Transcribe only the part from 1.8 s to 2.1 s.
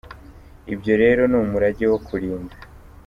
wo